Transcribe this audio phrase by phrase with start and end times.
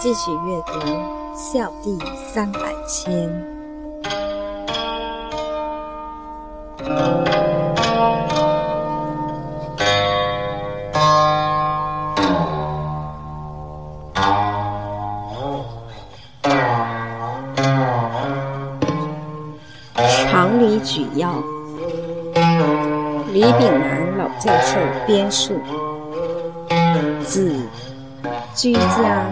[0.00, 0.78] 继续阅读
[1.34, 1.98] 《孝弟
[2.32, 3.12] 三百千》。
[20.30, 21.32] 常理举要，
[23.32, 25.54] 李炳南老教授编述。
[27.24, 27.52] 子
[28.54, 29.26] 居家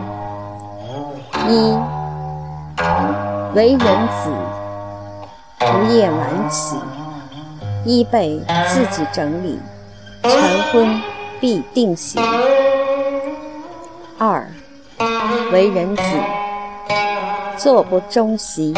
[1.49, 1.79] 一
[3.55, 4.31] 为人子，
[5.59, 6.77] 不夜晚起，
[7.85, 9.61] 衣被自己整理，
[10.23, 10.33] 晨
[10.73, 11.01] 昏
[11.41, 12.21] 必定省。
[14.19, 14.45] 二
[15.53, 16.03] 为人子，
[17.57, 18.75] 坐不中席，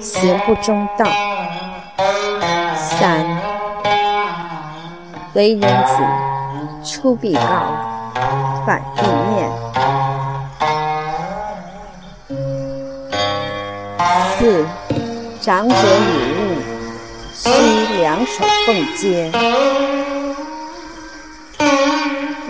[0.00, 1.06] 行不中道。
[2.74, 3.24] 三
[5.34, 6.02] 为人子，
[6.82, 7.40] 出必告。
[8.66, 9.37] 反必面。
[14.38, 14.64] 四，
[15.40, 15.80] 长者礼
[16.38, 16.54] 物，
[17.34, 17.50] 须
[18.00, 19.32] 两手奉接。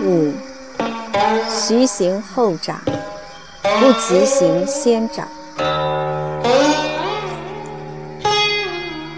[0.03, 0.31] 五，
[1.49, 2.79] 徐行后长，
[3.79, 5.27] 不急行先长。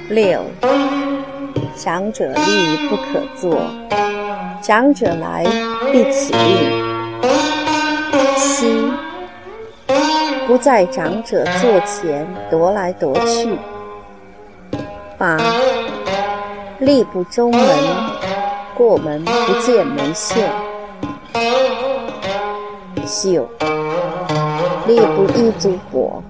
[0.08, 0.46] 六，
[1.76, 3.70] 长者立不可坐，
[4.62, 5.46] 长者来
[5.92, 6.91] 必起立。
[10.52, 13.58] 不在长者座前踱来踱去。
[15.18, 15.38] 八，
[16.78, 17.62] 力不周门，
[18.76, 20.42] 过门不见门袖。
[23.06, 23.48] 九，
[24.86, 26.22] 力不依足火，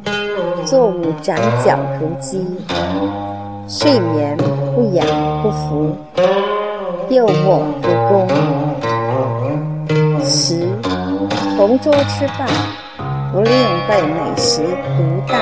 [0.65, 1.35] 坐午展
[1.65, 2.45] 脚如鸡。
[3.67, 4.37] 睡眠
[4.75, 5.03] 不仰
[5.41, 5.95] 不伏，
[7.09, 8.27] 又卧不恭。
[10.23, 10.69] 十。
[11.57, 12.47] 同桌吃饭，
[13.31, 13.53] 不令
[13.87, 15.39] 被美食独带。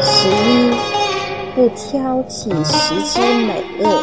[0.00, 0.72] 十一，
[1.52, 4.00] 不挑剔食之美恶。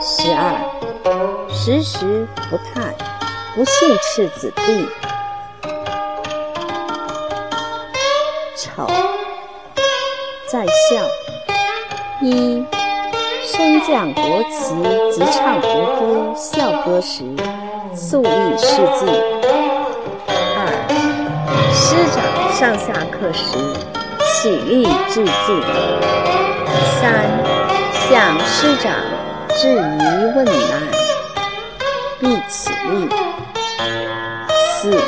[0.00, 0.60] 十二，
[1.50, 2.94] 时时不叹，
[3.56, 4.86] 不信斥子弟。
[8.56, 8.86] 丑，
[10.48, 11.04] 在校。
[12.22, 12.64] 一，
[13.42, 14.72] 升降国旗
[15.12, 17.24] 及唱国歌、校歌时。
[17.92, 19.65] 肃立事迹。
[21.78, 23.58] 师长上下课时
[24.24, 25.62] 起立致敬。
[26.98, 27.28] 三，
[28.08, 28.94] 向师长
[29.50, 29.76] 致疑
[30.34, 30.82] 问难，
[32.18, 33.06] 必起立。
[34.80, 34.98] 四，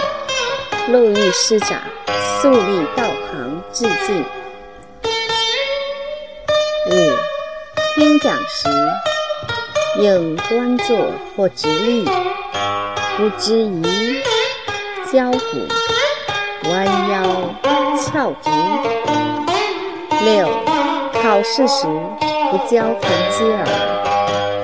[0.93, 1.81] 路遇师长
[2.43, 4.23] 肃立道旁致敬。
[6.91, 6.93] 五，
[7.97, 8.69] 听讲时
[10.01, 12.05] 应端坐或直立。
[13.17, 14.23] 不知疑，
[15.11, 15.67] 交骨，
[16.65, 17.23] 弯腰，
[17.97, 18.51] 翘足。
[20.25, 20.49] 六，
[21.23, 21.87] 考试时
[22.51, 23.65] 不交头接耳，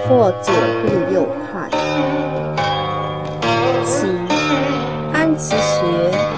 [0.08, 0.52] 或左
[0.82, 0.84] 顾
[1.14, 1.70] 右盼。
[3.84, 4.06] 七，
[5.12, 5.86] 安其学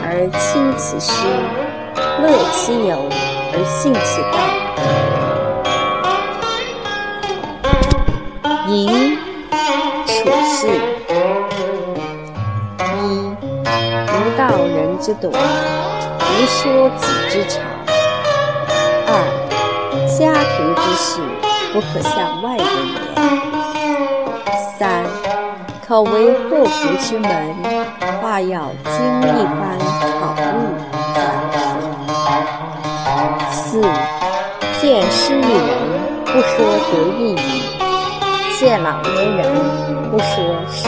[0.05, 1.13] 而亲其师，
[2.23, 3.09] 乐其友
[3.53, 5.26] 而信其道。
[15.07, 17.63] 之短，无说己之长。
[19.07, 19.09] 二，
[20.19, 21.21] 家庭之事
[21.73, 22.99] 不可向外人言。
[24.77, 25.07] 三，
[25.87, 27.31] 口为祸福之门，
[28.21, 29.79] 话要经一番
[30.19, 30.43] 考虑
[33.53, 33.81] 四，
[34.81, 35.71] 见失一人，
[36.25, 37.39] 不说得意语；
[38.59, 39.55] 见老年人，
[40.11, 40.27] 不说
[40.69, 40.83] 衰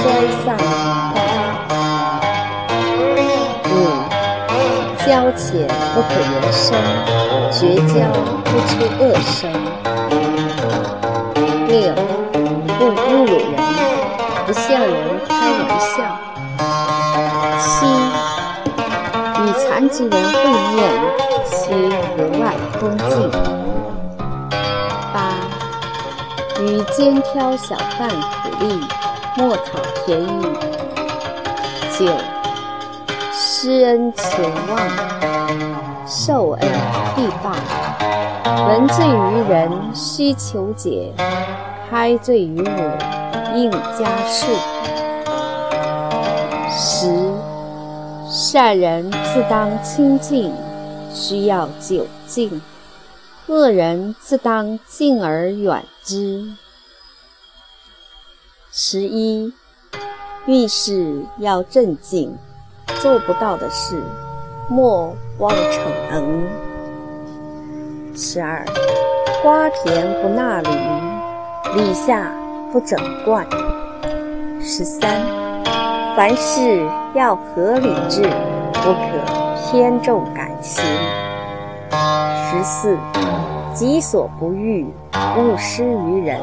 [0.44, 1.07] 丧话。
[5.08, 6.76] 交浅不可言深，
[7.50, 7.94] 绝交
[8.44, 8.70] 不出
[9.00, 9.50] 恶声。
[11.66, 11.94] 六，
[12.78, 13.56] 不侮辱人，
[14.46, 14.92] 不向人
[15.26, 15.32] 开
[15.64, 15.88] 玩笑。
[17.58, 17.86] 七，
[19.40, 20.36] 与残疾人会
[20.74, 20.78] 面，
[21.48, 21.56] 需
[22.14, 23.30] 格外恭敬。
[25.14, 25.16] 八，
[26.60, 28.78] 与肩挑小贩苦力，
[29.38, 30.26] 莫讨便宜。
[31.98, 32.37] 九。
[33.68, 36.70] 知恩求望，受恩
[37.14, 37.54] 必报。
[38.66, 41.12] 闻罪于人，须求解；
[41.90, 44.46] 开罪于我，应加恕。
[46.70, 47.30] 十，
[48.30, 50.50] 善人自当清净，
[51.12, 52.48] 需要久静；
[53.48, 56.54] 恶人自当敬而远之。
[58.72, 59.52] 十一，
[60.46, 62.34] 遇事要镇静。
[63.00, 64.02] 做不到的事，
[64.68, 66.46] 莫妄逞能。
[68.16, 68.64] 十二，
[69.42, 70.68] 瓜田不纳履，
[71.76, 72.32] 篱下
[72.72, 73.46] 不整冠。
[74.60, 75.22] 十三，
[76.16, 78.22] 凡事要合理智，
[78.72, 80.84] 不可偏重感情。
[82.50, 82.98] 十四，
[83.72, 84.84] 己所不欲，
[85.36, 86.40] 勿施于人。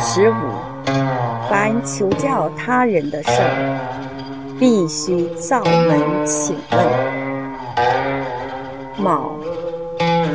[0.00, 0.34] 十五，
[1.48, 4.09] 凡求教他人的事儿，
[4.60, 6.86] 必须造门请问。
[8.98, 9.30] 卯，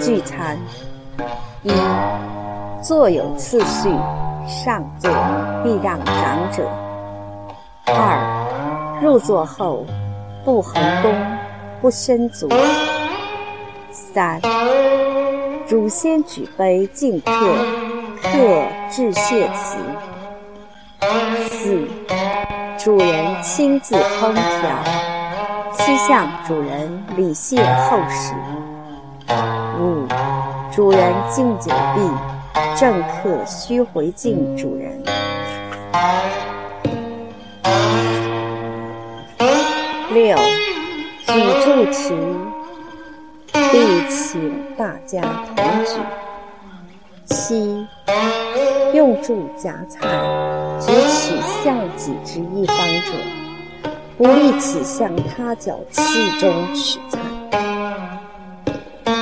[0.02, 0.58] 聚餐。
[1.62, 1.72] 一，
[2.82, 3.88] 坐有次序，
[4.48, 5.12] 上座
[5.64, 6.68] 必让长者。
[7.86, 9.86] 二，入座后
[10.44, 10.74] 不横
[11.04, 11.14] 弓，
[11.80, 12.50] 不伸足。
[13.92, 14.42] 三，
[15.68, 17.32] 主先举杯敬客，
[18.24, 19.78] 客致谢词。
[21.48, 21.88] 四，
[22.86, 24.84] 主人亲自烹调，
[25.80, 28.36] 须向主人礼谢后食。
[29.82, 30.06] 五，
[30.72, 32.02] 主人敬酒毕，
[32.80, 35.02] 正客须回敬主人。
[40.14, 40.38] 六，
[41.26, 41.34] 举
[41.64, 42.14] 箸持。
[43.72, 45.22] 必请大家
[45.56, 46.00] 同举。
[47.26, 47.88] 七，
[48.94, 50.08] 用箸夹菜，
[51.02, 53.12] 取向己之一方者，
[54.18, 56.02] 不立此向他脚器
[56.40, 57.20] 中取材。
[57.52, 59.14] 八，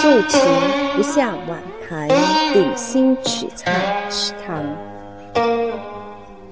[0.00, 0.38] 箸持
[0.96, 2.08] 不下碗盘
[2.52, 4.62] 鼎心取菜吃汤。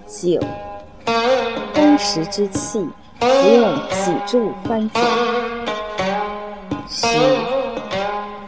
[0.07, 0.41] 九，
[1.75, 2.87] 公食之器，
[3.19, 5.01] 不用脊柱翻搅。
[6.89, 7.07] 十，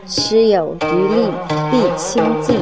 [0.07, 1.33] 持有余力
[1.71, 2.61] 必清净，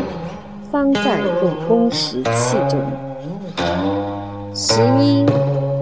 [0.73, 2.81] 方在入宫时器中。
[4.55, 5.27] 十一，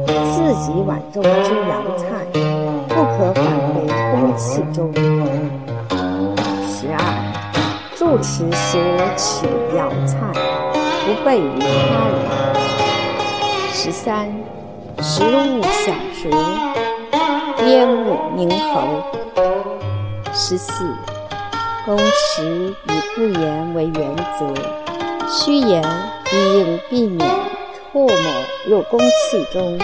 [0.05, 2.27] 自己碗中之肴菜，
[2.89, 4.93] 不可返回宫器中。
[6.67, 6.99] 十二，
[7.95, 8.79] 住持时
[9.17, 9.47] 取
[9.77, 10.19] 肴菜，
[11.07, 12.19] 不备于他人。
[13.73, 14.27] 十三，
[15.01, 16.29] 食物小时，
[17.65, 19.05] 烟雾凝喉。
[20.33, 20.85] 十四，
[21.87, 24.80] 公食以不言为原则，
[25.33, 25.81] 虚言
[26.33, 27.31] 以应避免
[27.93, 28.11] 唾沫
[28.67, 29.79] 入公器中。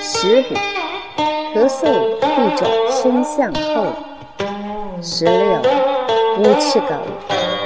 [0.00, 0.54] 十五，
[1.54, 1.84] 咳嗽
[2.18, 3.92] 必转身向后。
[5.02, 5.60] 十六，
[6.34, 6.94] 不吃狗，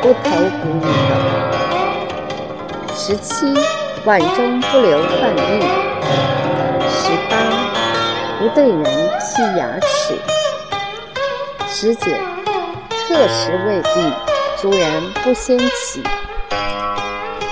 [0.03, 1.15] 不投哺女狗。
[2.97, 3.55] 十七，
[4.05, 5.41] 碗中不留饭粒。
[6.91, 7.37] 十八，
[8.41, 8.85] 不对人
[9.21, 10.19] 剔牙齿。
[11.69, 12.11] 十九，
[13.07, 14.13] 客食未毕，
[14.61, 16.03] 主人不先起。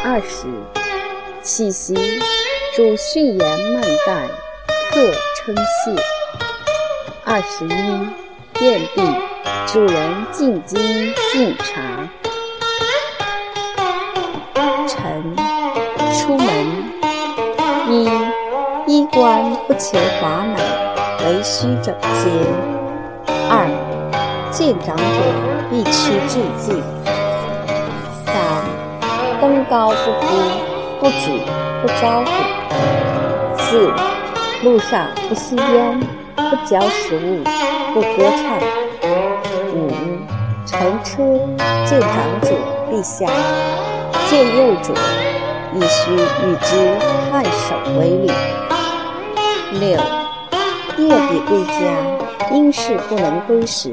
[0.05, 0.49] 二十，
[1.43, 1.95] 起席，
[2.75, 4.27] 主训言慢待，
[4.91, 5.95] 客称谢。
[7.25, 9.01] 二十一，宴毕，
[9.69, 12.09] 主人进京敬茶。
[14.89, 15.37] 臣
[16.13, 16.49] 出门，
[17.89, 18.11] 一
[18.89, 20.61] 衣冠不求华美，
[21.27, 22.29] 唯须整洁。
[23.49, 23.69] 二
[24.51, 25.05] 见长者
[25.71, 27.02] 必趋致敬。
[29.43, 30.25] 登高不呼，
[31.01, 31.43] 不举，
[31.83, 32.31] 不招呼。
[33.59, 33.91] 四，
[34.63, 35.99] 路上不吸烟，
[36.37, 37.43] 不嚼食物，
[37.93, 38.57] 不歌唱。
[39.75, 39.91] 五，
[40.65, 41.25] 乘车
[41.85, 42.53] 见长者
[42.89, 43.27] 必下，
[44.31, 44.95] 见幼者
[45.75, 46.77] 亦须与之
[47.33, 48.31] 颔首为礼。
[49.81, 49.99] 六，
[50.99, 51.73] 夜笔归家。
[52.53, 53.93] 因事不能归时，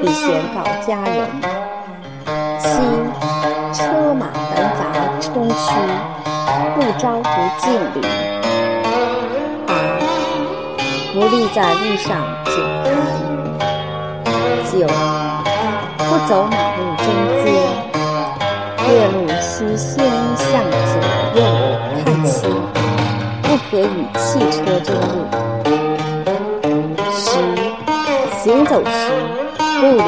[0.00, 1.28] 必先告家人。
[2.58, 2.68] 七，
[3.72, 4.26] 车马
[5.20, 5.70] 冲虚，
[6.74, 8.00] 不招不敬礼。
[9.66, 9.70] 八，
[11.12, 12.08] 不立在路上
[12.46, 12.52] 久
[12.84, 12.86] 谈。
[14.72, 14.72] 九，
[15.98, 17.04] 不走马路中
[17.42, 17.44] 间，
[18.88, 19.92] 越路须先
[20.36, 20.48] 向
[20.86, 20.92] 左
[21.34, 21.38] 右
[22.04, 22.32] 看齐，
[23.42, 23.84] 不可与
[24.16, 24.18] 汽
[24.50, 25.04] 车争路。
[27.12, 27.22] 十
[28.42, 28.88] 行走时，
[29.80, 30.00] 步履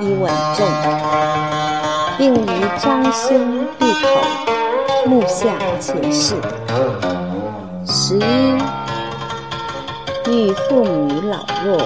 [0.00, 0.22] 宜稳
[0.56, 0.58] 重，
[2.20, 2.46] 并于
[2.78, 6.34] 张胸闭口，目下前视。
[7.86, 8.22] 十一，
[10.30, 11.78] 遇妇女老弱，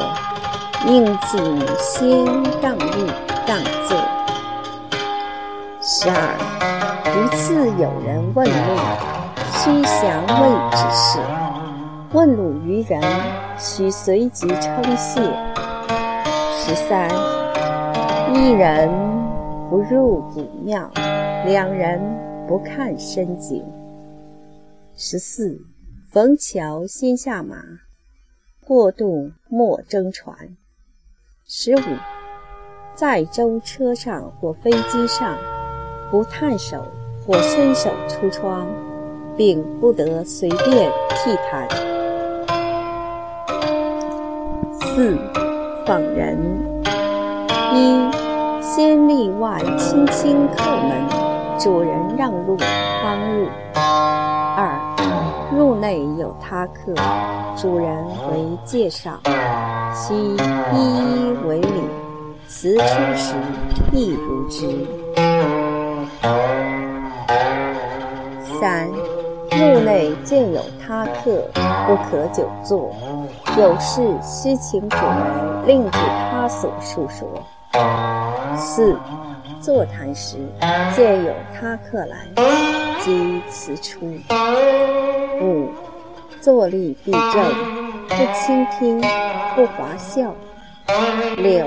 [0.88, 2.24] 应谨先
[2.60, 3.06] 让路
[3.46, 3.96] 让座。
[5.80, 6.16] 十二，
[7.14, 8.52] 如次有人问路，
[9.52, 11.20] 须详问之事。
[12.10, 13.00] 问路于人，
[13.56, 15.20] 须随即称谢。
[16.58, 17.08] 十三，
[18.34, 18.90] 一人
[19.74, 20.88] 不入古庙，
[21.44, 22.00] 两人
[22.46, 23.60] 不看深井。
[24.94, 25.58] 十四，
[26.12, 27.56] 逢桥先下马，
[28.64, 30.56] 过渡莫争船。
[31.44, 31.80] 十五，
[32.94, 35.36] 在舟车上或飞机上，
[36.08, 36.86] 不探手
[37.26, 38.68] 或伸手出窗，
[39.36, 41.68] 并不得随便踢弹。
[44.94, 45.18] 四，
[45.84, 46.38] 访人。
[47.74, 48.23] 一，
[48.64, 53.46] 先例外，轻轻叩门，主人让路，方入。
[54.56, 54.80] 二，
[55.54, 56.94] 入内有他客，
[57.54, 57.94] 主人
[58.32, 59.20] 为介绍，
[59.92, 60.38] 悉一
[60.72, 61.82] 一为礼，
[62.48, 63.34] 辞出时
[63.92, 64.66] 亦如之。
[68.58, 68.88] 三，
[69.50, 71.46] 入内见有他客，
[71.86, 72.90] 不可久坐，
[73.58, 75.98] 有事须请主人另指
[76.30, 77.28] 他所述说。
[78.56, 78.96] 四，
[79.60, 80.36] 坐谈时
[80.94, 82.16] 见有他客来，
[83.00, 84.06] 即辞出。
[85.40, 85.68] 五，
[86.40, 87.32] 坐立必正，
[88.08, 89.00] 不倾听，
[89.56, 90.32] 不滑笑。
[91.36, 91.66] 六，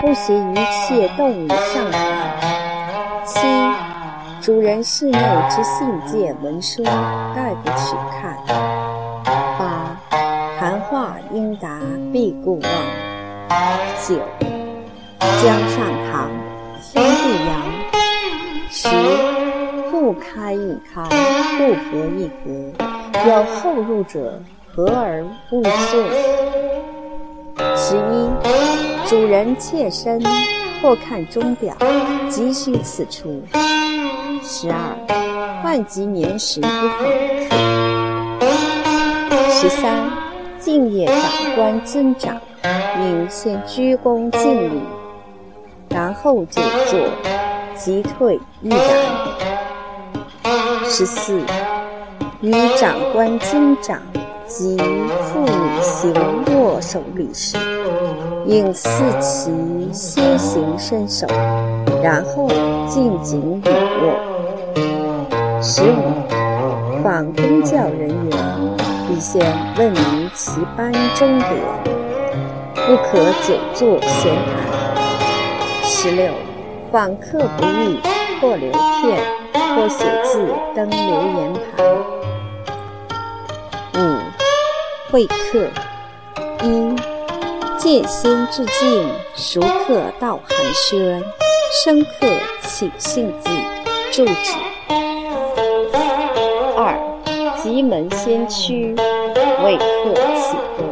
[0.00, 3.24] 不携一切动物上台。
[3.26, 3.40] 七，
[4.40, 5.18] 主人室内
[5.50, 6.82] 之信件文书，
[7.34, 8.36] 概不取看。
[9.58, 10.00] 八，
[10.58, 11.80] 谈话应答，
[12.12, 12.70] 必顾望。
[14.06, 14.43] 九。
[15.42, 15.78] 江上
[16.10, 16.30] 堂，
[16.92, 17.50] 天地阳。
[18.70, 18.88] 十，
[19.90, 21.02] 互开一开，
[21.56, 22.44] 不合一合。
[23.26, 24.40] 有后入者，
[24.74, 26.04] 和而勿顺。
[27.76, 28.28] 十一，
[29.08, 30.22] 主人妾身，
[30.82, 31.74] 或看钟表，
[32.28, 33.42] 急需此出。
[34.42, 36.98] 十二，万及年时不访
[37.48, 37.56] 客。
[39.50, 40.10] 十三，
[40.58, 41.16] 敬业长
[41.56, 42.38] 官尊长，
[43.00, 44.82] 应先鞠躬敬礼。
[45.94, 46.60] 然后久
[46.90, 46.98] 坐，
[47.76, 48.78] 即退一然。
[50.86, 51.40] 十四，
[52.40, 54.02] 与长官、军长
[54.44, 56.12] 及妇女行
[56.46, 57.56] 握手礼时，
[58.44, 59.52] 应四其
[59.92, 61.28] 先行伸手，
[62.02, 62.48] 然后
[62.88, 63.70] 进颈礼
[64.02, 65.62] 握。
[65.62, 69.40] 十五，访公教人员，必先
[69.78, 71.52] 问明其班钟点，
[72.74, 74.73] 不可久坐闲谈。
[75.86, 76.32] 十六，
[76.90, 77.98] 访客不遇，
[78.40, 79.22] 或留片，
[79.76, 81.84] 或写字登留言牌。
[83.94, 83.98] 五，
[85.12, 85.68] 会客。
[86.62, 86.96] 一，
[87.76, 91.22] 见先致敬，熟客道寒暄，
[91.84, 92.28] 生客
[92.62, 93.50] 请信字，
[94.10, 94.56] 住址。
[96.78, 96.98] 二，
[97.62, 98.94] 急门先驱，
[99.62, 100.84] 为客启合。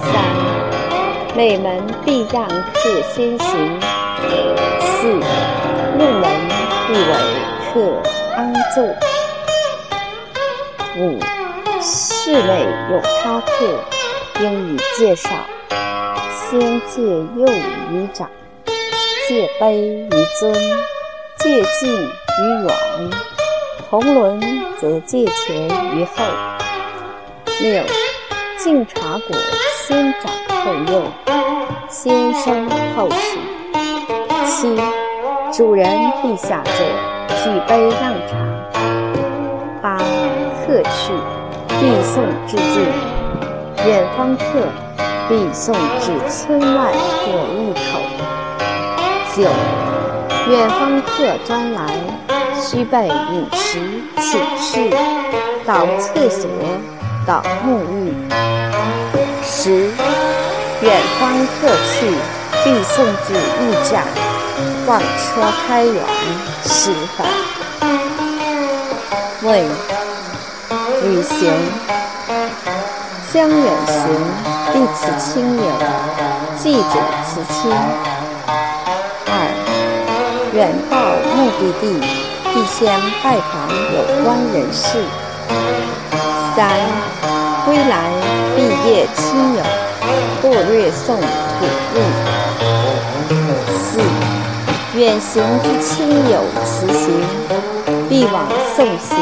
[0.00, 0.45] 三。
[1.36, 3.80] 每门必让客先行。
[4.80, 6.24] 四，入门
[6.88, 7.12] 必为
[7.60, 8.02] 客
[8.34, 8.82] 安坐。
[10.96, 11.20] 五，
[11.82, 13.84] 室内有他客，
[14.40, 15.28] 应予介绍。
[16.48, 17.46] 先借右
[17.92, 18.30] 于长，
[19.28, 20.08] 借卑于
[20.40, 20.54] 尊，
[21.36, 23.10] 借近于远。
[23.90, 24.40] 同伦
[24.80, 26.24] 则借前于后。
[27.60, 27.84] 六，
[28.56, 29.36] 敬茶果，
[29.86, 30.45] 先长。
[30.66, 31.02] 后右，
[31.88, 33.38] 先生后侍。
[34.44, 34.76] 七，
[35.52, 35.88] 主人
[36.20, 36.74] 必下座，
[37.44, 38.36] 举杯让茶。
[39.80, 39.96] 八，
[40.66, 41.12] 客去，
[41.68, 42.82] 必送致敬。
[43.86, 44.66] 远方客，
[45.28, 46.90] 必送至村外
[47.22, 48.00] 或路口。
[49.36, 49.42] 九，
[50.50, 51.80] 远方客专来，
[52.60, 53.78] 须备饮食、
[54.16, 54.90] 寝室、
[55.64, 56.50] 倒厕所、
[57.24, 58.12] 倒沐浴。
[59.44, 59.92] 十。
[60.82, 62.06] 远方客去，
[62.62, 64.04] 必送至驿站。
[64.86, 66.02] 望车开远，
[66.64, 67.26] 十分。
[69.42, 69.64] 问：
[71.02, 71.52] 旅行
[73.32, 73.96] 将远行，
[74.72, 75.62] 必辞亲友，
[76.58, 77.72] 记者辞亲。
[79.26, 79.30] 二
[80.52, 80.56] 远
[80.90, 80.94] 到
[81.34, 81.84] 目的地，
[82.52, 82.78] 必先
[83.22, 83.52] 拜访
[83.92, 84.84] 有关人士。
[86.54, 86.56] 三
[87.64, 87.92] 归来
[88.56, 89.60] 必谒亲友。
[90.42, 91.24] 或略送土
[91.94, 91.96] 物。
[93.78, 94.00] 四，
[94.98, 97.04] 远行之亲友辞行，
[98.08, 99.16] 必往送行。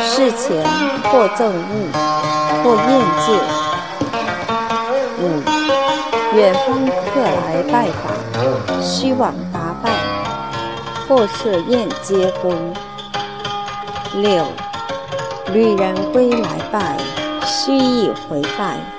[0.00, 0.64] 事前
[1.04, 1.52] 或赠物，
[2.62, 2.90] 或宴
[3.24, 3.26] 见。
[5.20, 5.22] 五，
[6.36, 9.90] 远方客来拜访，须往答拜，
[11.08, 12.72] 或设宴接风。
[14.14, 14.44] 六，
[15.52, 16.96] 旅人归来拜，
[17.44, 18.97] 须诣回拜。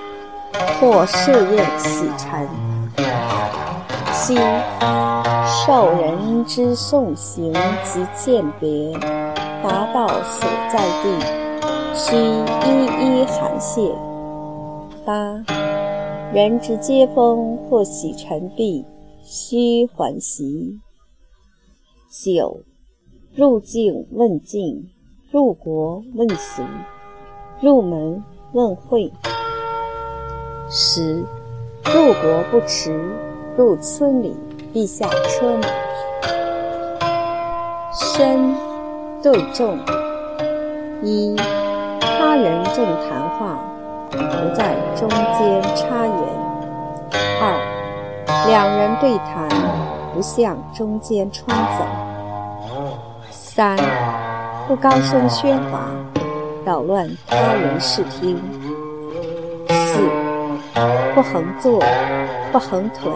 [0.79, 2.47] 或设宴喜陈。
[4.13, 4.35] 七，
[5.65, 8.93] 受人之送行及饯别，
[9.61, 11.09] 达到所在地，
[11.93, 13.93] 须一一寒谢。
[15.05, 15.43] 八，
[16.33, 18.85] 人之接风或喜尘璧，
[19.21, 20.79] 须还席。
[22.09, 22.61] 九，
[23.35, 24.89] 入境问境，
[25.29, 26.63] 入国问俗，
[27.61, 29.11] 入门问会。
[30.71, 31.25] 十，
[31.83, 32.95] 入国不迟，
[33.57, 34.37] 入村里
[34.71, 35.67] 必下车马。
[37.91, 38.53] 深
[39.23, 39.79] 对众：
[41.01, 41.35] 一，
[41.99, 43.59] 他人正谈话，
[44.11, 44.17] 不
[44.55, 46.15] 在中间插言；
[47.41, 49.49] 二，两人对谈，
[50.13, 51.83] 不向中间穿走。
[53.31, 53.75] 三，
[54.67, 55.89] 不高声喧哗，
[56.63, 58.39] 扰乱他人视听。
[61.13, 61.83] 不横坐，
[62.51, 63.11] 不横腿，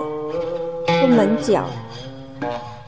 [0.86, 1.64] 不抿脚。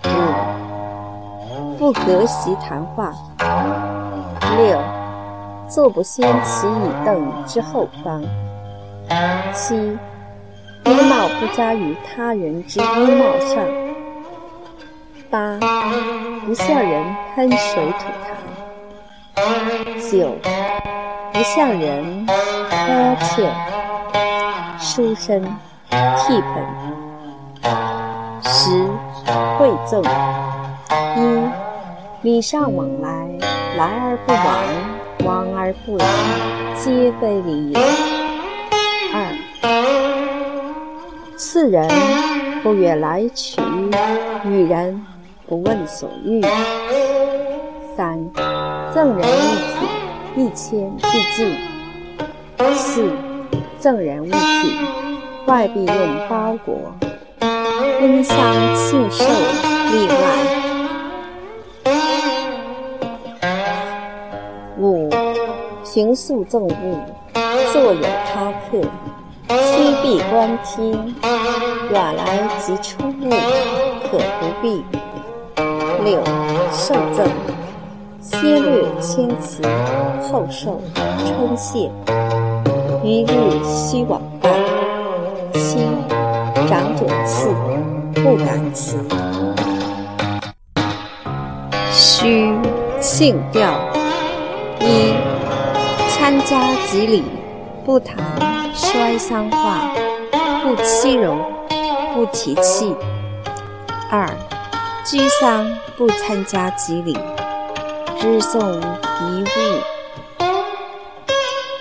[0.06, 3.14] 五，不隔席谈话。
[4.58, 4.80] 六，
[5.68, 8.24] 坐不先起椅凳之后方。
[9.54, 9.76] 七，
[10.86, 13.66] 衣帽不加于他人之衣帽上。
[15.30, 15.58] 八，
[16.46, 17.04] 不向人
[17.36, 18.26] 喷水吐痰。
[20.10, 20.36] 九，
[21.34, 23.52] 不向人呵欠、
[24.86, 25.42] 书生、
[25.90, 26.64] 替盆。
[28.44, 28.88] 十，
[29.58, 30.04] 惠赠。
[31.18, 31.20] 一，
[32.22, 33.28] 礼尚往来，
[33.78, 34.46] 来而不往，
[35.26, 36.06] 往而不来，
[36.76, 37.80] 皆非礼也。
[39.12, 39.34] 二，
[41.36, 41.90] 次人
[42.62, 43.60] 不远来取，
[44.46, 45.04] 与人。
[45.48, 46.42] 不问所欲。
[47.96, 48.20] 三，
[48.94, 49.30] 赠人一
[50.36, 51.56] 品，一千必尽。
[52.74, 53.12] 四，
[53.80, 54.36] 赠人物品，
[55.46, 55.96] 外必用
[56.30, 56.76] 包裹。
[58.02, 58.36] 温香
[58.76, 59.24] 庆寿
[59.92, 60.14] 例外。
[64.78, 65.10] 五，
[65.84, 67.00] 平素赠物，
[67.72, 68.82] 坐有他客，
[69.50, 71.16] 须必观听。
[71.92, 73.30] 远来即出入，
[74.10, 74.84] 可不必。
[76.04, 76.20] 六，
[76.72, 77.28] 受赠，
[78.20, 79.62] 先略谦辞，
[80.22, 80.82] 后受
[81.26, 81.92] 称谢。
[83.06, 83.28] 一日
[83.64, 84.50] 须往拜。
[85.54, 85.78] 七，
[86.68, 87.54] 长者赐，
[88.16, 88.98] 不敢辞。
[91.92, 92.52] 须
[93.00, 93.80] 性调。
[94.80, 95.14] 一，
[96.10, 97.24] 参加吉礼，
[97.86, 98.18] 不谈
[98.74, 99.94] 衰丧话，
[100.64, 101.38] 不欺柔，
[102.16, 102.92] 不提气。
[104.10, 104.28] 二。
[105.06, 107.16] 居丧不参加吉礼，
[108.20, 109.48] 只送遗物。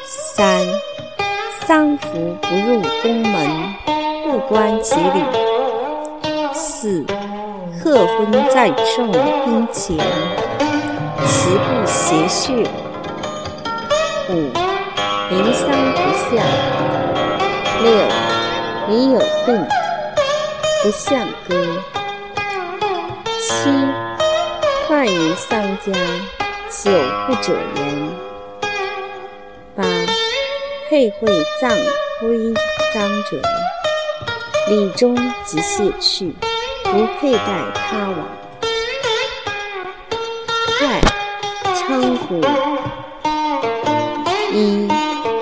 [0.06, 0.66] 三，
[1.66, 3.74] 丧服不入宫门，
[4.22, 5.24] 不观吉礼。
[6.52, 7.06] 四，
[7.82, 9.96] 贺婚在众宾前，
[11.26, 12.66] 辞不谐谑。
[14.28, 14.32] 五，
[15.30, 15.98] 临丧不
[16.36, 16.42] 下。
[17.82, 17.90] 六，
[18.86, 19.66] 你有病，
[20.82, 21.66] 不向歌。
[23.40, 23.70] 七，
[24.86, 25.92] 快于丧家，
[26.68, 26.90] 久
[27.26, 28.33] 不者言。
[30.94, 31.26] 佩会
[31.60, 31.68] 葬
[32.20, 32.54] 徽
[32.94, 33.36] 章者，
[34.68, 36.32] 礼中即卸去，
[36.84, 37.40] 不佩戴
[37.74, 38.18] 他往。
[40.78, 41.00] 怪，
[41.74, 42.36] 称呼。
[44.52, 44.86] 一，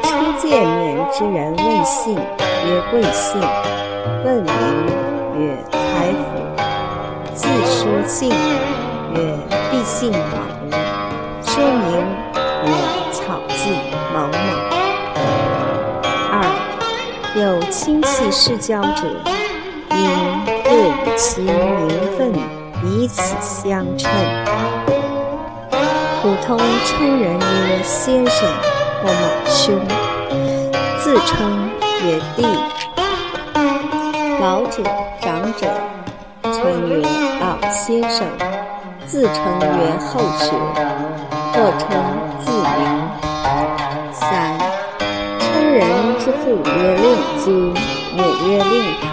[0.02, 3.38] 初见面之人问姓，曰贵姓；
[4.24, 4.54] 问名，
[5.38, 7.34] 曰台甫。
[7.34, 9.38] 自书姓，曰
[9.70, 10.16] 必姓某，
[11.44, 11.92] 说名
[12.64, 12.72] 曰
[13.12, 13.70] 草字
[14.14, 14.61] 某某。
[17.42, 19.02] 有亲戚世交者，
[19.90, 22.32] 应各以其名分
[22.80, 24.08] 彼此相称。
[26.22, 28.48] 普通称人曰先生
[29.02, 29.74] 或某兄，
[31.00, 31.68] 自称
[32.04, 32.46] 曰弟。
[34.40, 34.84] 老者、
[35.20, 35.66] 长者。
[36.44, 37.02] 称曰
[37.40, 38.24] 老先生，
[39.04, 40.52] 自称曰后学，
[41.52, 41.88] 或称
[46.24, 47.04] 之父曰令
[47.42, 47.50] 尊，
[48.16, 49.04] 母曰令塔。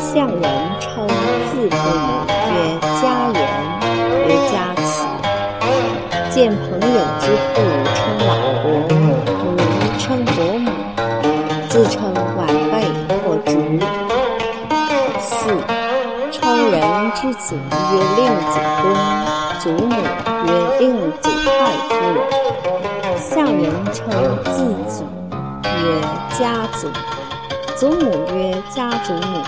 [0.00, 0.40] 向人
[0.80, 1.06] 称
[1.50, 2.56] 自父母曰
[3.02, 3.36] 家言，
[4.26, 4.88] 曰家慈。
[6.30, 7.60] 见朋友之父
[7.94, 8.30] 称老
[8.62, 8.96] 伯，母
[9.98, 10.66] 称伯母，
[11.68, 11.94] 自称
[12.38, 12.40] 晚
[12.72, 12.74] 辈
[13.18, 13.48] 或侄。
[15.20, 15.30] 四。
[16.32, 16.40] 称
[16.70, 16.76] 人
[17.14, 18.84] 之子曰令子公，
[19.60, 19.92] 祖母
[20.46, 20.48] 曰
[20.80, 20.82] 令
[21.20, 21.52] 祖太
[21.90, 22.18] 夫人。
[23.18, 24.00] 向人称
[24.44, 24.56] 自
[24.87, 24.87] 祖
[25.84, 26.00] 曰
[26.38, 26.88] 家祖，
[27.76, 29.42] 祖母曰家祖母。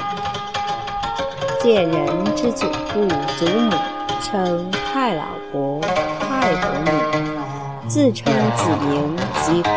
[1.60, 3.06] 见人之祖父、
[3.38, 3.70] 祖母
[4.22, 5.80] 称太老伯、
[6.20, 6.90] 太伯母。
[7.88, 9.68] 自称子名即可。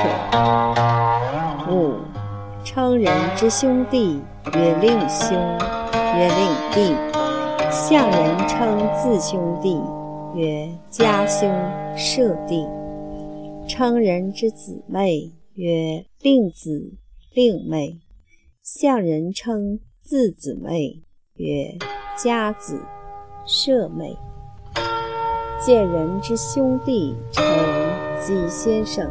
[1.72, 1.96] 五、
[2.64, 4.22] 称人之兄弟
[4.54, 5.36] 曰令兄，
[6.16, 6.94] 曰令弟；
[7.72, 9.82] 向人称自兄弟
[10.36, 11.52] 曰家兄、
[11.98, 12.68] 舍弟；
[13.68, 16.94] 称人之姊妹曰令子、
[17.32, 18.00] 令妹；
[18.64, 21.04] 向人称字姊妹
[21.36, 21.78] 曰
[22.18, 22.82] 家子、
[23.46, 24.18] 舍妹。
[25.64, 27.46] 见人之兄弟称
[28.20, 29.10] 季先生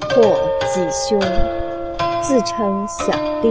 [0.00, 0.22] 或
[0.68, 1.18] 季兄，
[2.22, 3.10] 自称小
[3.40, 3.48] 弟；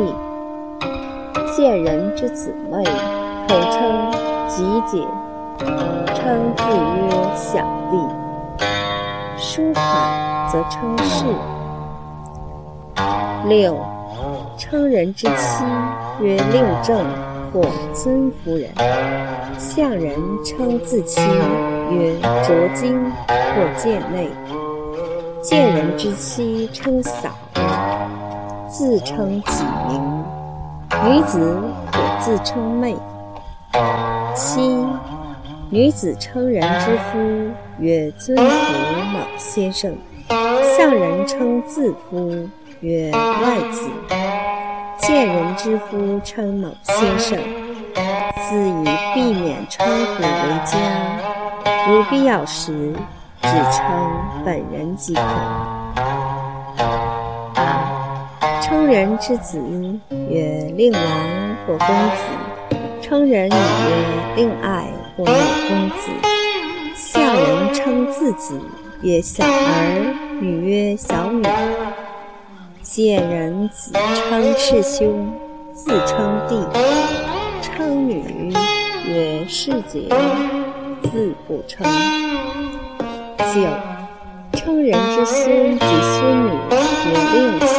[1.57, 2.83] 见人之姊妹，
[3.47, 4.11] 口称
[4.47, 5.03] 吉姐，
[6.13, 8.28] 称自曰小弟。
[9.39, 11.25] 书款则称氏。
[13.47, 13.77] 六，
[14.57, 15.63] 称人之妻
[16.21, 17.03] 曰令正。
[17.51, 17.63] 或
[17.95, 18.69] 尊夫人，
[19.57, 20.13] 向人
[20.45, 21.19] 称自妻
[21.89, 24.27] 曰卓金或贱内；
[25.41, 27.29] 贱人之妻称嫂，
[28.69, 30.23] 自称己名。
[31.05, 31.59] 女子
[31.91, 32.95] 可自称妹。
[34.35, 34.85] 七，
[35.71, 38.43] 女子称人之夫曰尊夫
[39.13, 39.95] 某先生，
[40.75, 43.87] 向人称自夫曰外子。
[44.97, 47.37] 见人之夫称某先生，
[48.49, 50.27] 自以避免称呼为
[50.65, 50.75] 佳。
[51.87, 52.91] 如必要时，
[53.43, 53.85] 只称
[54.43, 55.21] 本人即可。
[58.59, 59.61] 称人之子
[60.31, 61.01] 曰令郎
[61.67, 62.23] 或公子，
[63.03, 64.87] 称人女曰令爱
[65.19, 65.31] 或女
[65.67, 66.09] 公子。
[66.95, 68.57] 下人称自己
[69.01, 71.43] 曰小儿，女曰小女。
[72.81, 75.29] 见人子称世兄，
[75.73, 76.55] 自称弟；
[77.61, 78.53] 称女
[79.05, 80.07] 曰世姐，
[81.03, 81.85] 自不称。
[83.37, 86.51] 九，称人之孙及孙女
[87.09, 87.77] 曰令孙，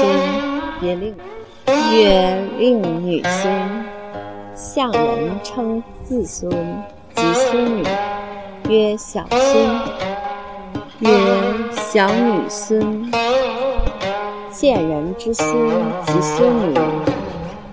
[0.83, 1.16] 曰令
[1.94, 3.50] 曰令女孙。
[4.55, 6.53] 向人称自孙
[7.21, 7.85] 及孙女
[8.71, 9.41] 曰小孙，
[11.01, 11.11] 曰
[11.77, 13.13] 小女孙。
[14.51, 15.47] 见人之孙
[16.07, 16.75] 及孙女，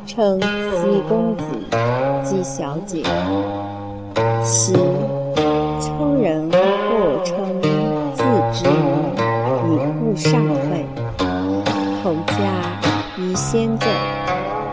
[0.06, 1.46] 称姬公子、
[2.26, 3.02] 姬小姐。
[4.44, 4.74] 十，
[5.80, 7.62] 称人或称
[8.14, 8.76] 自之名，
[9.72, 10.86] 以故上位。
[12.04, 12.34] 同家
[13.16, 13.88] 以先赠，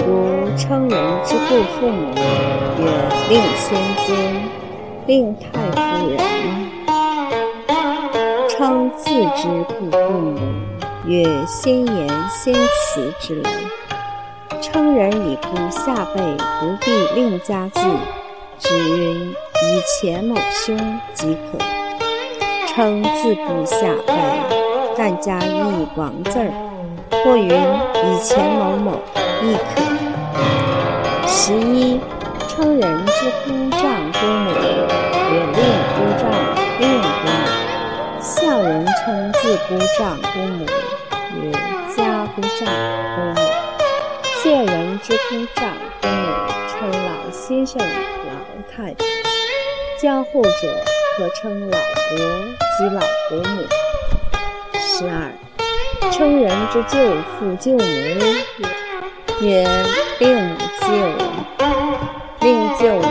[0.00, 2.12] 如称人之故父母，
[2.78, 2.84] 曰
[3.28, 4.16] 令先尊、
[5.06, 6.18] 令太夫人。
[8.48, 10.38] 称自之故父母。
[11.06, 13.50] 曰先言先辞之类，
[14.62, 16.22] 称人以故下辈
[16.60, 17.80] 不必另加字，
[18.58, 20.74] 只云以前某兄
[21.12, 21.58] 即可。
[22.66, 24.14] 称字不下辈，
[24.96, 26.50] 但加一王字儿，
[27.10, 28.98] 或云以前某某
[29.42, 29.82] 亦可。
[31.28, 32.00] 十一，
[32.48, 33.63] 称人之姑
[39.44, 40.64] 自姑丈姑母。
[41.42, 41.52] 曰
[41.94, 42.66] 家姑丈
[43.14, 43.36] 姑母，
[44.42, 45.68] 见人之姑丈
[46.00, 48.32] 姑母，称老先生、老
[48.74, 49.04] 太太。
[50.00, 50.50] 交后者
[51.18, 52.16] 可称老伯
[52.78, 53.62] 及老伯母。
[54.78, 55.30] 十二，
[56.10, 56.98] 称人之舅
[57.38, 57.84] 父舅母，
[59.42, 59.68] 曰
[60.20, 60.86] 令舅、
[62.40, 63.06] 令舅母。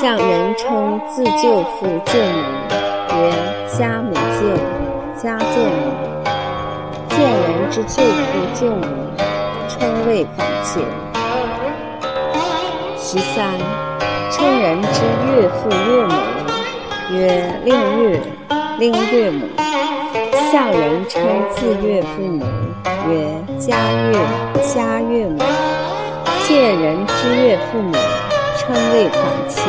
[0.00, 2.40] 向人称自舅父舅母，
[3.20, 4.20] 曰家母舅、
[5.22, 5.92] 家舅母。
[7.10, 8.86] 见人之舅父舅母，
[9.68, 10.80] 称谓反切。
[12.96, 13.58] 十三，
[14.30, 15.02] 称人之
[15.34, 16.12] 岳父岳母，
[17.12, 17.16] 曰
[17.64, 17.68] 令
[18.02, 18.20] 岳、
[18.78, 19.46] 令岳母。
[20.50, 21.22] 向人称
[21.54, 22.44] 自岳父母，
[23.10, 23.10] 曰
[23.58, 24.12] 家岳、
[24.62, 25.38] 家岳母。
[26.46, 27.92] 见人之岳父母，
[28.56, 29.60] 称谓反切。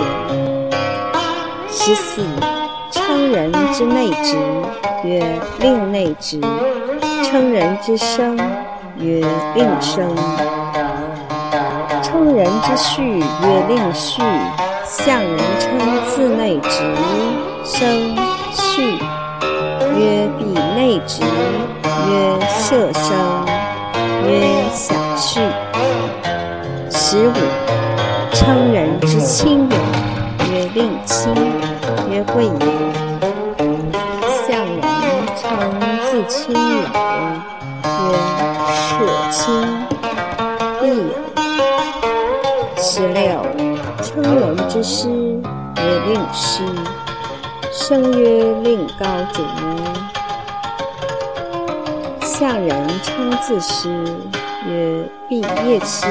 [1.69, 2.23] 十四，
[3.09, 4.37] 称人之内直，
[5.03, 5.25] 曰
[5.61, 6.39] 令内直。
[7.23, 8.37] 称人之生，
[8.99, 10.05] 曰令生；
[12.03, 14.21] 称人之序，曰令序。
[14.85, 15.71] 向人称
[16.11, 16.69] 自内直
[17.63, 18.15] 生
[18.53, 18.83] 序，
[19.97, 23.17] 曰必内直，曰色生，
[24.27, 25.39] 曰小序。
[26.91, 27.33] 十五，
[28.33, 29.67] 称人之亲
[30.79, 31.35] 令亲，
[32.09, 32.57] 曰贵人，
[34.47, 34.79] 向人
[35.35, 35.43] 称
[36.09, 36.23] 自。
[36.29, 36.59] 亲友
[37.83, 38.15] 曰
[38.87, 38.87] 舍
[39.29, 39.37] 亲
[40.79, 41.03] 弟友。
[42.77, 43.21] 十六，
[44.01, 46.63] 称人之师曰令师。
[47.73, 48.23] 生曰
[48.61, 49.43] 令高祖。
[52.21, 53.89] 向人称自师
[54.65, 56.07] 曰毕业师，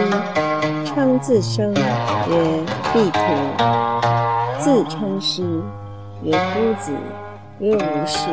[0.84, 1.80] 称自生曰
[2.92, 3.18] 毕徒，
[4.60, 5.62] 自称师
[6.24, 6.92] 曰夫子，
[7.60, 8.26] 曰无师，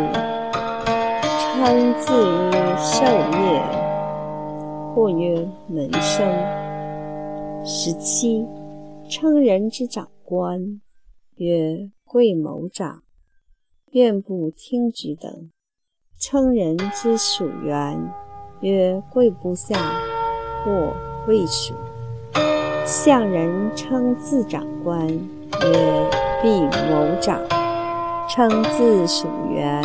[1.39, 3.61] 称自曰授业，
[4.93, 6.27] 或曰门生。
[7.63, 8.43] 十七，
[9.07, 10.81] 称人之长官
[11.35, 13.03] 曰贵某长、
[13.91, 15.51] 院部厅直等。
[16.19, 18.11] 称人之属员
[18.61, 19.77] 曰贵部下
[20.63, 20.91] 或
[21.25, 21.75] 贵属。
[22.83, 25.07] 向人称自长官
[25.61, 26.09] 曰
[26.41, 27.39] 必某长，
[28.29, 29.81] 称自属员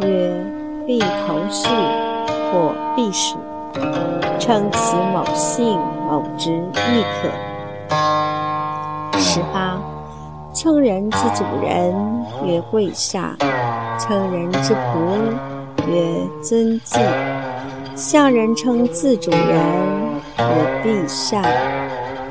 [0.00, 0.44] 曰
[0.86, 1.68] 毕头事
[2.52, 3.38] 或必属，
[4.38, 5.78] 称其某姓
[6.08, 7.28] 某职亦可。
[9.18, 9.78] 十八。
[10.54, 11.94] 称人之主人
[12.44, 13.36] 曰贵下，
[13.96, 15.30] 称人之仆
[15.86, 16.98] 曰尊祭。
[17.94, 19.40] 向人称自主人
[20.36, 21.42] 曰陛下，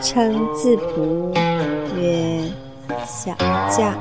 [0.02, 1.34] 称自仆
[2.00, 2.44] 曰
[3.06, 3.34] 小
[3.70, 3.94] 驾。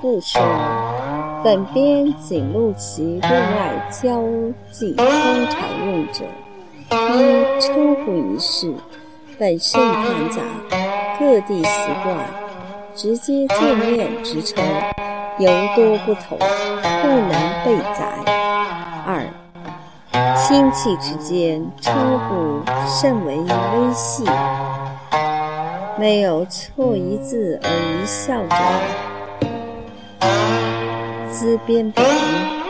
[0.00, 0.42] 故说
[1.42, 4.22] 本编仅录其对外交
[4.70, 6.24] 际通常用者。
[6.90, 8.72] 一称呼仪式
[9.38, 10.42] 本甚繁杂，
[11.18, 11.70] 各地习
[12.04, 12.16] 惯，
[12.94, 14.62] 直接见面之称
[15.38, 18.43] 尤多不同，不能备载。
[20.46, 24.24] 亲戚之间称呼甚为微细，
[25.98, 28.56] 没有错一字而一笑者。
[31.32, 32.04] 兹编本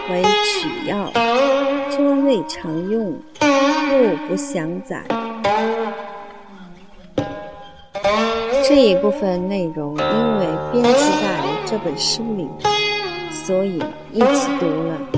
[0.09, 1.11] 为取要，
[1.91, 3.13] 专为常用。
[3.41, 5.03] 故不详载。
[8.63, 12.49] 这一部分内容因为编辑在这本书里，
[13.33, 13.83] 所以
[14.13, 15.14] 一起读了。